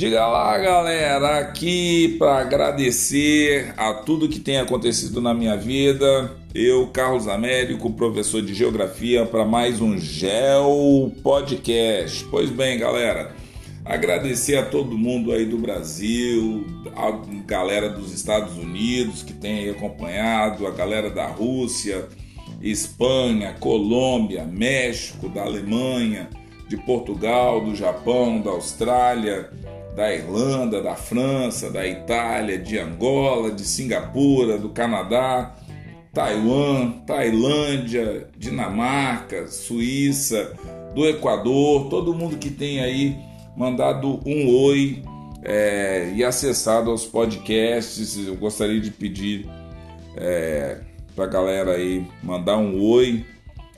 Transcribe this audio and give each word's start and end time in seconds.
Diga 0.00 0.26
lá, 0.26 0.56
galera, 0.56 1.40
aqui 1.40 2.16
para 2.18 2.38
agradecer 2.38 3.74
a 3.76 3.92
tudo 3.92 4.30
que 4.30 4.40
tem 4.40 4.56
acontecido 4.56 5.20
na 5.20 5.34
minha 5.34 5.58
vida. 5.58 6.34
Eu, 6.54 6.86
Carlos 6.86 7.28
Américo, 7.28 7.92
professor 7.92 8.40
de 8.40 8.54
Geografia, 8.54 9.26
para 9.26 9.44
mais 9.44 9.78
um 9.78 9.98
Geo 9.98 11.12
Podcast. 11.22 12.24
Pois 12.30 12.48
bem, 12.48 12.78
galera, 12.78 13.32
agradecer 13.84 14.56
a 14.56 14.64
todo 14.64 14.96
mundo 14.96 15.32
aí 15.32 15.44
do 15.44 15.58
Brasil, 15.58 16.64
a 16.96 17.10
galera 17.44 17.90
dos 17.90 18.10
Estados 18.14 18.56
Unidos 18.56 19.22
que 19.22 19.34
tem 19.34 19.68
acompanhado, 19.68 20.66
a 20.66 20.70
galera 20.70 21.10
da 21.10 21.26
Rússia, 21.26 22.08
Espanha, 22.62 23.54
Colômbia, 23.60 24.46
México, 24.46 25.28
da 25.28 25.42
Alemanha, 25.42 26.30
de 26.70 26.78
Portugal, 26.78 27.60
do 27.60 27.76
Japão, 27.76 28.40
da 28.40 28.50
Austrália 28.50 29.50
da 30.00 30.14
Irlanda, 30.14 30.82
da 30.82 30.94
França, 30.94 31.70
da 31.70 31.86
Itália, 31.86 32.56
de 32.56 32.78
Angola, 32.78 33.50
de 33.50 33.62
Singapura, 33.62 34.56
do 34.56 34.70
Canadá, 34.70 35.54
Taiwan, 36.10 36.92
Tailândia, 37.06 38.26
Dinamarca, 38.34 39.46
Suíça, 39.46 40.54
do 40.94 41.06
Equador, 41.06 41.90
todo 41.90 42.14
mundo 42.14 42.38
que 42.38 42.48
tem 42.48 42.80
aí 42.80 43.14
mandado 43.54 44.20
um 44.24 44.48
oi 44.48 45.02
é, 45.42 46.10
e 46.16 46.24
acessado 46.24 46.90
aos 46.90 47.04
podcasts. 47.04 48.26
Eu 48.26 48.36
gostaria 48.36 48.80
de 48.80 48.90
pedir 48.90 49.46
é, 50.16 50.78
para 51.14 51.26
a 51.26 51.28
galera 51.28 51.72
aí 51.72 52.06
mandar 52.22 52.56
um 52.56 52.80
oi 52.80 53.22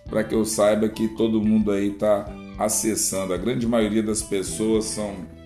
para 0.09 0.23
que 0.23 0.37
eu 0.37 0.45
saiba 0.45 0.89
que 0.89 1.09
todo 1.09 1.43
mundo 1.43 1.73
aí 1.73 1.89
está 1.89 2.33
acessando. 2.57 3.35
A 3.35 3.37
grande 3.37 3.67
maioria 3.67 4.05
das 4.05 4.23
pessoas 4.23 4.85
são 4.85 5.42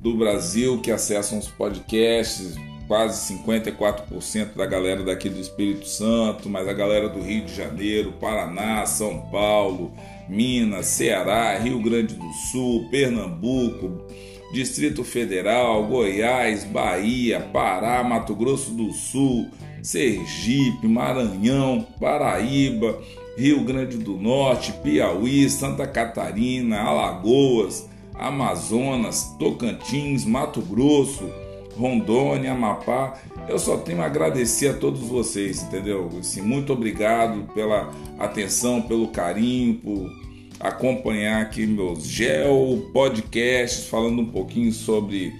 do 0.00 0.16
Brasil 0.16 0.80
que 0.80 0.90
acessam 0.90 1.38
os 1.38 1.48
podcasts, 1.48 2.56
quase 2.86 3.34
54% 3.34 4.54
da 4.56 4.64
galera 4.64 5.02
daqui 5.02 5.28
do 5.28 5.40
Espírito 5.40 5.86
Santo, 5.86 6.48
mas 6.48 6.66
a 6.66 6.72
galera 6.72 7.08
do 7.08 7.20
Rio 7.20 7.44
de 7.44 7.54
Janeiro, 7.54 8.12
Paraná, 8.12 8.86
São 8.86 9.20
Paulo, 9.30 9.92
Minas, 10.28 10.86
Ceará, 10.86 11.58
Rio 11.58 11.82
Grande 11.82 12.14
do 12.14 12.32
Sul, 12.50 12.88
Pernambuco, 12.90 14.06
Distrito 14.52 15.04
Federal, 15.04 15.84
Goiás, 15.86 16.64
Bahia, 16.64 17.40
Pará, 17.52 18.02
Mato 18.02 18.34
Grosso 18.34 18.70
do 18.70 18.92
Sul, 18.92 19.48
Sergipe, 19.82 20.86
Maranhão, 20.88 21.86
Paraíba, 22.00 22.98
Rio 23.36 23.62
Grande 23.62 23.98
do 23.98 24.16
Norte, 24.16 24.72
Piauí, 24.82 25.48
Santa 25.50 25.86
Catarina, 25.86 26.80
Alagoas, 26.80 27.88
Amazonas, 28.18 29.34
Tocantins, 29.38 30.24
Mato 30.24 30.60
Grosso, 30.60 31.30
Rondônia, 31.76 32.52
Amapá. 32.52 33.18
Eu 33.48 33.58
só 33.58 33.76
tenho 33.76 34.02
a 34.02 34.06
agradecer 34.06 34.68
a 34.68 34.74
todos 34.74 35.00
vocês, 35.00 35.62
entendeu? 35.62 36.10
Assim, 36.18 36.42
muito 36.42 36.72
obrigado 36.72 37.52
pela 37.54 37.92
atenção, 38.18 38.82
pelo 38.82 39.08
carinho, 39.08 39.74
por 39.74 40.10
acompanhar 40.58 41.40
aqui 41.42 41.66
meus 41.66 42.04
gel 42.04 42.90
podcasts 42.92 43.86
falando 43.86 44.22
um 44.22 44.26
pouquinho 44.26 44.72
sobre 44.72 45.32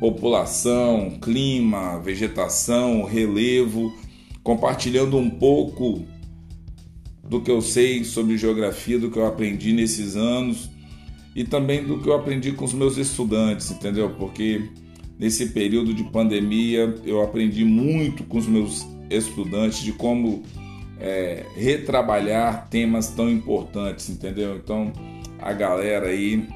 população, 0.00 1.16
clima, 1.22 2.00
vegetação, 2.00 3.04
relevo, 3.04 3.94
compartilhando 4.42 5.16
um 5.16 5.30
pouco 5.30 6.04
do 7.22 7.40
que 7.40 7.50
eu 7.50 7.62
sei 7.62 8.04
sobre 8.04 8.36
geografia, 8.36 8.98
do 8.98 9.10
que 9.10 9.18
eu 9.18 9.26
aprendi 9.26 9.72
nesses 9.72 10.16
anos 10.16 10.73
e 11.34 11.44
também 11.44 11.84
do 11.84 12.00
que 12.00 12.08
eu 12.08 12.14
aprendi 12.14 12.52
com 12.52 12.64
os 12.64 12.72
meus 12.72 12.96
estudantes, 12.96 13.70
entendeu? 13.70 14.10
Porque 14.10 14.70
nesse 15.18 15.46
período 15.46 15.92
de 15.92 16.04
pandemia 16.04 16.94
eu 17.04 17.22
aprendi 17.22 17.64
muito 17.64 18.24
com 18.24 18.38
os 18.38 18.46
meus 18.46 18.86
estudantes 19.10 19.82
de 19.82 19.92
como 19.92 20.42
é, 20.98 21.44
retrabalhar 21.56 22.68
temas 22.68 23.10
tão 23.10 23.28
importantes, 23.28 24.08
entendeu? 24.08 24.56
Então, 24.56 24.92
a 25.40 25.52
galera 25.52 26.06
aí 26.06 26.46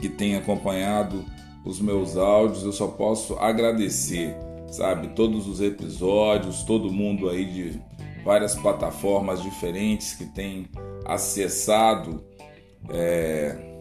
que 0.00 0.08
tem 0.08 0.34
acompanhado 0.36 1.24
os 1.64 1.80
meus 1.80 2.16
áudios, 2.16 2.64
eu 2.64 2.72
só 2.72 2.88
posso 2.88 3.34
agradecer, 3.34 4.34
sabe? 4.68 5.08
Todos 5.08 5.46
os 5.46 5.60
episódios, 5.60 6.64
todo 6.64 6.90
mundo 6.90 7.28
aí 7.28 7.44
de 7.44 7.80
várias 8.24 8.54
plataformas 8.54 9.42
diferentes 9.42 10.14
que 10.14 10.24
tem 10.24 10.66
acessado. 11.04 12.24
É, 12.90 13.71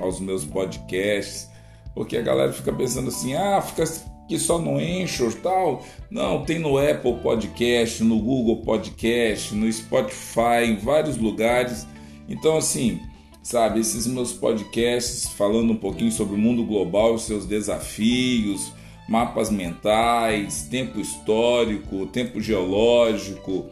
aos 0.00 0.20
meus 0.20 0.44
podcasts, 0.44 1.48
porque 1.94 2.16
a 2.16 2.22
galera 2.22 2.52
fica 2.52 2.72
pensando 2.72 3.08
assim, 3.08 3.34
ah, 3.34 3.60
fica 3.60 3.84
que 4.28 4.38
só 4.38 4.58
no 4.58 4.78
Anchor 4.78 5.32
tal. 5.34 5.84
Não, 6.10 6.44
tem 6.44 6.58
no 6.58 6.78
Apple 6.78 7.14
Podcast, 7.22 8.02
no 8.02 8.18
Google 8.18 8.62
Podcast, 8.62 9.54
no 9.54 9.70
Spotify, 9.72 10.64
em 10.64 10.76
vários 10.76 11.16
lugares. 11.16 11.86
Então, 12.28 12.56
assim, 12.56 13.00
sabe, 13.42 13.80
esses 13.80 14.06
meus 14.06 14.32
podcasts 14.32 15.28
falando 15.28 15.72
um 15.72 15.76
pouquinho 15.76 16.10
sobre 16.10 16.34
o 16.34 16.38
mundo 16.38 16.64
global 16.64 17.18
seus 17.18 17.46
desafios, 17.46 18.72
mapas 19.08 19.50
mentais, 19.50 20.66
tempo 20.68 20.98
histórico, 20.98 22.06
tempo 22.06 22.40
geológico, 22.40 23.66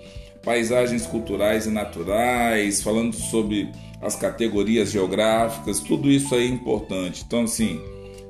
paisagens 0.45 1.07
culturais 1.07 1.67
e 1.67 1.71
naturais, 1.71 2.83
falando 2.83 3.15
sobre 3.15 3.71
as 4.01 4.15
categorias 4.15 4.91
geográficas, 4.91 5.81
tudo 5.81 6.11
isso 6.11 6.35
aí 6.35 6.45
é 6.45 6.49
importante. 6.49 7.25
Então, 7.27 7.45
assim, 7.45 7.81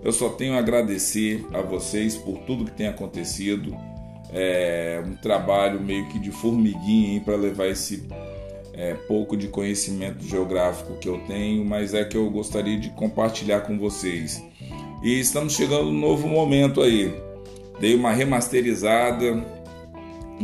eu 0.02 0.12
só 0.12 0.28
tenho 0.28 0.54
a 0.54 0.58
agradecer 0.58 1.44
a 1.52 1.60
vocês 1.60 2.14
por 2.14 2.38
tudo 2.40 2.66
que 2.66 2.70
tem 2.70 2.86
acontecido. 2.86 3.76
É 4.32 5.02
um 5.04 5.16
trabalho 5.16 5.80
meio 5.80 6.08
que 6.08 6.18
de 6.18 6.30
formiguinha 6.30 7.20
para 7.20 7.36
levar 7.36 7.66
esse 7.68 8.06
é, 8.72 8.94
pouco 8.94 9.36
de 9.36 9.48
conhecimento 9.48 10.24
geográfico 10.26 10.98
que 10.98 11.08
eu 11.08 11.18
tenho, 11.26 11.64
mas 11.64 11.94
é 11.94 12.04
que 12.04 12.16
eu 12.16 12.28
gostaria 12.30 12.78
de 12.78 12.90
compartilhar 12.90 13.60
com 13.60 13.78
vocês. 13.78 14.42
E 15.02 15.20
estamos 15.20 15.54
chegando 15.54 15.84
num 15.84 16.00
novo 16.00 16.28
momento 16.28 16.80
aí. 16.80 17.12
Dei 17.80 17.94
uma 17.94 18.12
remasterizada 18.12 19.44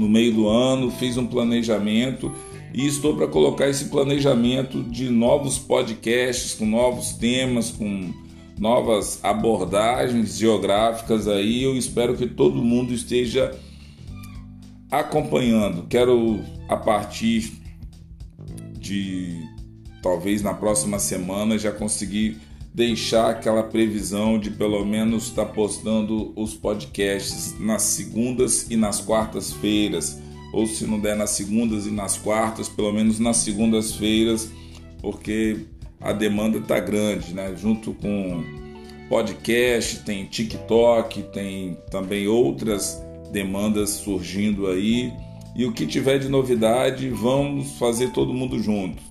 no 0.01 0.09
meio 0.09 0.33
do 0.33 0.49
ano, 0.49 0.91
fiz 0.91 1.19
um 1.19 1.27
planejamento 1.27 2.33
e 2.73 2.87
estou 2.87 3.15
para 3.15 3.27
colocar 3.27 3.69
esse 3.69 3.87
planejamento 3.87 4.83
de 4.83 5.11
novos 5.11 5.59
podcasts 5.59 6.55
com 6.55 6.65
novos 6.65 7.13
temas, 7.13 7.71
com 7.71 8.13
novas 8.59 9.23
abordagens 9.23 10.39
geográficas 10.39 11.29
aí. 11.29 11.63
Eu 11.63 11.77
espero 11.77 12.17
que 12.17 12.27
todo 12.27 12.63
mundo 12.63 12.95
esteja 12.95 13.55
acompanhando. 14.91 15.87
Quero 15.87 16.41
a 16.67 16.77
partir 16.77 17.53
de 18.79 19.39
talvez 20.03 20.41
na 20.41 20.55
próxima 20.55 20.99
semana 20.99 21.59
já 21.59 21.71
conseguir 21.71 22.39
deixar 22.73 23.31
aquela 23.31 23.63
previsão 23.63 24.39
de 24.39 24.51
pelo 24.51 24.85
menos 24.85 25.25
estar 25.25 25.47
tá 25.47 25.53
postando 25.53 26.33
os 26.37 26.55
podcasts 26.55 27.59
nas 27.59 27.83
segundas 27.83 28.71
e 28.71 28.77
nas 28.77 29.01
quartas-feiras 29.01 30.21
ou 30.53 30.67
se 30.67 30.87
não 30.87 30.99
der 30.99 31.17
nas 31.17 31.31
segundas 31.31 31.87
e 31.87 31.91
nas 31.91 32.17
quartas, 32.17 32.69
pelo 32.69 32.93
menos 32.93 33.19
nas 33.19 33.39
segundas-feiras, 33.39 34.51
porque 35.01 35.67
a 36.01 36.13
demanda 36.13 36.59
está 36.59 36.81
grande, 36.81 37.33
né? 37.33 37.55
Junto 37.57 37.93
com 37.95 38.43
podcast, 39.09 40.01
tem 40.01 40.25
TikTok, 40.25 41.23
tem 41.25 41.77
também 41.91 42.27
outras 42.27 43.03
demandas 43.33 43.91
surgindo 43.91 44.67
aí. 44.67 45.13
E 45.55 45.65
o 45.65 45.73
que 45.73 45.87
tiver 45.87 46.19
de 46.19 46.29
novidade, 46.29 47.09
vamos 47.11 47.73
fazer 47.73 48.13
todo 48.13 48.33
mundo 48.33 48.59
junto, 48.59 49.03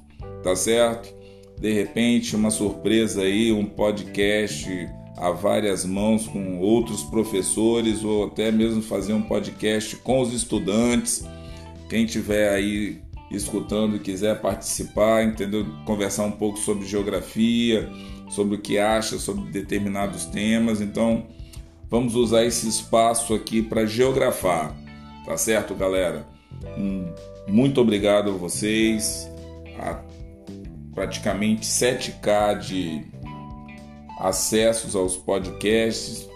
tá 0.42 0.56
certo? 0.56 1.14
De 1.60 1.74
repente, 1.74 2.36
uma 2.36 2.52
surpresa 2.52 3.22
aí, 3.22 3.52
um 3.52 3.66
podcast 3.66 4.90
a 5.18 5.32
várias 5.32 5.86
mãos 5.86 6.26
com 6.28 6.60
outros 6.60 7.04
professores 7.04 8.04
ou 8.04 8.28
até 8.28 8.52
mesmo 8.52 8.82
fazer 8.82 9.12
um 9.14 9.22
podcast 9.22 9.98
com 9.98 10.22
os 10.22 10.34
estudantes. 10.34 11.26
Quem 11.90 12.06
tiver 12.06 12.54
aí 12.54 13.02
escutando 13.30 13.98
e 13.98 14.00
quiser 14.00 14.40
participar, 14.40 15.24
entendeu? 15.24 15.66
Conversar 15.86 16.24
um 16.24 16.32
pouco 16.32 16.58
sobre 16.58 16.86
geografia, 16.86 17.90
sobre 18.30 18.56
o 18.56 18.62
que 18.62 18.78
acha 18.78 19.20
sobre 19.20 19.52
determinados 19.52 20.26
temas. 20.26 20.80
Então, 20.80 21.28
vamos 21.90 22.16
usar 22.16 22.46
esse 22.46 22.68
espaço 22.68 23.34
aqui 23.34 23.62
para 23.62 23.86
geografar, 23.86 24.74
tá 25.26 25.36
certo, 25.36 25.76
galera? 25.76 26.26
Muito 27.48 27.82
obrigado 27.82 28.30
a 28.30 28.34
vocês. 28.34 29.30
A 29.78 30.09
praticamente 31.00 31.66
7k 31.66 32.60
de 32.60 33.06
acessos 34.20 34.98
aos 34.98 35.16
podcasts 35.16 36.28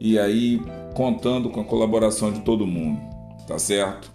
e 0.00 0.18
aí 0.18 0.58
contando 0.94 1.50
com 1.50 1.60
a 1.60 1.64
colaboração 1.64 2.32
de 2.32 2.40
todo 2.40 2.66
mundo, 2.66 2.98
tá 3.46 3.58
certo? 3.58 4.10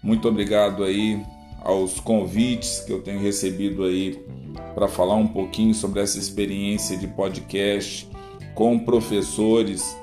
Muito 0.00 0.28
obrigado 0.28 0.84
aí 0.84 1.20
aos 1.64 1.98
convites 1.98 2.84
que 2.86 2.92
eu 2.92 3.02
tenho 3.02 3.18
recebido 3.18 3.82
aí 3.82 4.24
para 4.76 4.86
falar 4.86 5.16
um 5.16 5.26
pouquinho 5.26 5.74
sobre 5.74 6.00
essa 6.00 6.16
experiência 6.16 6.96
de 6.96 7.08
podcast 7.08 8.08
com 8.54 8.78
professores, 8.78 9.96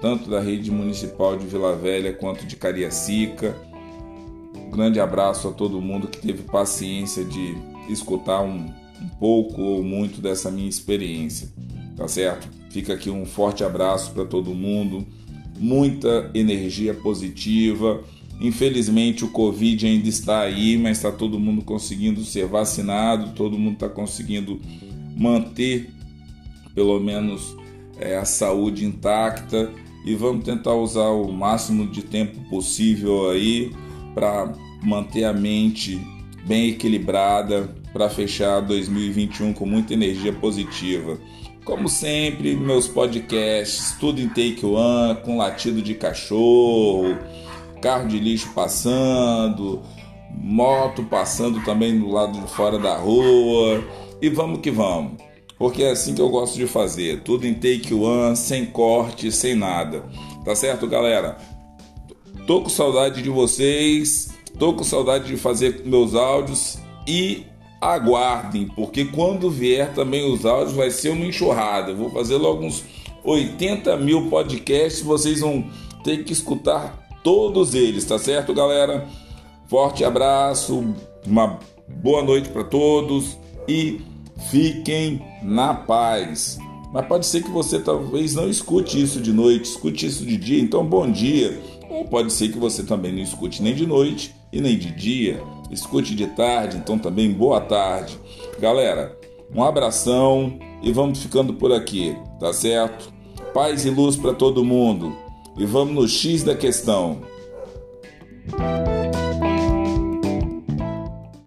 tanto 0.00 0.30
da 0.30 0.40
rede 0.40 0.70
municipal 0.70 1.36
de 1.36 1.46
Vila 1.46 1.76
Velha 1.76 2.14
quanto 2.14 2.46
de 2.46 2.56
Cariacica. 2.56 3.54
Grande 4.74 4.98
abraço 4.98 5.46
a 5.46 5.52
todo 5.52 5.80
mundo 5.80 6.08
que 6.08 6.18
teve 6.18 6.42
paciência 6.42 7.24
de 7.24 7.54
escutar 7.88 8.42
um, 8.42 8.66
um 9.00 9.08
pouco 9.20 9.62
ou 9.62 9.84
muito 9.84 10.20
dessa 10.20 10.50
minha 10.50 10.68
experiência, 10.68 11.48
tá 11.96 12.08
certo? 12.08 12.48
Fica 12.70 12.92
aqui 12.92 13.08
um 13.08 13.24
forte 13.24 13.62
abraço 13.62 14.10
para 14.10 14.24
todo 14.24 14.52
mundo, 14.52 15.06
muita 15.60 16.28
energia 16.34 16.92
positiva. 16.92 18.02
Infelizmente 18.40 19.24
o 19.24 19.28
Covid 19.28 19.86
ainda 19.86 20.08
está 20.08 20.40
aí, 20.40 20.76
mas 20.76 20.96
está 20.96 21.12
todo 21.12 21.38
mundo 21.38 21.62
conseguindo 21.62 22.24
ser 22.24 22.48
vacinado, 22.48 23.32
todo 23.36 23.56
mundo 23.56 23.74
está 23.74 23.88
conseguindo 23.88 24.60
manter 25.16 25.88
pelo 26.74 26.98
menos 26.98 27.56
é, 28.00 28.16
a 28.16 28.24
saúde 28.24 28.84
intacta 28.84 29.70
e 30.04 30.16
vamos 30.16 30.44
tentar 30.44 30.74
usar 30.74 31.10
o 31.10 31.30
máximo 31.30 31.86
de 31.86 32.02
tempo 32.02 32.40
possível 32.50 33.30
aí 33.30 33.70
para 34.14 34.52
manter 34.82 35.24
a 35.24 35.32
mente 35.32 36.00
bem 36.46 36.68
equilibrada 36.68 37.74
para 37.92 38.08
fechar 38.10 38.60
2021 38.60 39.52
com 39.52 39.66
muita 39.66 39.94
energia 39.94 40.32
positiva. 40.32 41.18
Como 41.64 41.88
sempre, 41.88 42.54
meus 42.54 42.86
podcasts, 42.86 43.96
tudo 43.98 44.20
em 44.20 44.28
take 44.28 44.64
one, 44.64 45.16
com 45.22 45.38
latido 45.38 45.80
de 45.80 45.94
cachorro, 45.94 47.16
carro 47.80 48.06
de 48.06 48.18
lixo 48.18 48.50
passando, 48.54 49.82
moto 50.30 51.04
passando 51.04 51.64
também 51.64 51.98
do 51.98 52.10
lado 52.10 52.38
de 52.38 52.46
fora 52.48 52.78
da 52.78 52.96
rua. 52.96 53.82
E 54.20 54.28
vamos 54.28 54.60
que 54.60 54.70
vamos 54.70 55.14
porque 55.58 55.82
é 55.82 55.90
assim 55.90 56.14
que 56.14 56.20
eu 56.20 56.28
gosto 56.28 56.56
de 56.56 56.66
fazer, 56.66 57.22
tudo 57.22 57.46
em 57.46 57.54
take 57.54 57.94
one, 57.94 58.36
sem 58.36 58.66
corte, 58.66 59.30
sem 59.30 59.54
nada. 59.54 60.04
Tá 60.44 60.54
certo, 60.54 60.86
galera? 60.86 61.38
Tô 62.46 62.60
com 62.60 62.68
saudade 62.68 63.22
de 63.22 63.30
vocês, 63.30 64.30
tô 64.58 64.72
com 64.74 64.84
saudade 64.84 65.26
de 65.26 65.36
fazer 65.36 65.82
meus 65.84 66.14
áudios 66.14 66.78
e 67.06 67.44
aguardem, 67.80 68.68
porque 68.74 69.04
quando 69.04 69.50
vier 69.50 69.92
também 69.94 70.30
os 70.30 70.44
áudios 70.44 70.76
vai 70.76 70.90
ser 70.90 71.10
uma 71.10 71.24
enxurrada. 71.24 71.94
vou 71.94 72.10
fazer 72.10 72.36
logo 72.36 72.64
uns 72.64 72.84
80 73.22 73.96
mil 73.96 74.28
podcasts, 74.28 75.02
vocês 75.02 75.40
vão 75.40 75.64
ter 76.02 76.24
que 76.24 76.32
escutar 76.32 77.08
todos 77.22 77.74
eles, 77.74 78.04
tá 78.04 78.18
certo, 78.18 78.52
galera? 78.52 79.08
Forte 79.68 80.04
abraço, 80.04 80.94
uma 81.26 81.58
boa 81.88 82.22
noite 82.22 82.48
para 82.50 82.64
todos 82.64 83.38
e 83.66 84.00
Fiquem 84.50 85.20
na 85.42 85.74
paz. 85.74 86.58
Mas 86.92 87.06
pode 87.06 87.26
ser 87.26 87.42
que 87.42 87.50
você 87.50 87.80
talvez 87.80 88.34
não 88.34 88.48
escute 88.48 89.00
isso 89.00 89.20
de 89.20 89.32
noite, 89.32 89.64
escute 89.64 90.06
isso 90.06 90.24
de 90.24 90.36
dia, 90.36 90.60
então 90.60 90.84
bom 90.84 91.10
dia. 91.10 91.60
Ou 91.94 92.04
pode 92.04 92.32
ser 92.32 92.48
que 92.48 92.58
você 92.58 92.82
também 92.82 93.12
não 93.12 93.22
escute 93.22 93.62
nem 93.62 93.72
de 93.72 93.86
noite 93.86 94.34
e 94.52 94.60
nem 94.60 94.76
de 94.76 94.90
dia, 94.90 95.40
escute 95.70 96.12
de 96.12 96.26
tarde, 96.26 96.76
então 96.76 96.98
também 96.98 97.32
boa 97.32 97.60
tarde. 97.60 98.18
Galera, 98.58 99.16
um 99.54 99.62
abração 99.62 100.58
e 100.82 100.90
vamos 100.90 101.22
ficando 101.22 101.54
por 101.54 101.72
aqui, 101.72 102.16
tá 102.40 102.52
certo? 102.52 103.12
Paz 103.54 103.84
e 103.84 103.90
luz 103.90 104.16
para 104.16 104.34
todo 104.34 104.64
mundo. 104.64 105.14
E 105.56 105.64
vamos 105.64 105.94
no 105.94 106.08
X 106.08 106.42
da 106.42 106.56
questão. 106.56 107.20